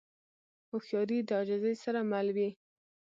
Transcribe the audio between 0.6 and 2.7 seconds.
هوښیاري د عاجزۍ سره مل وي.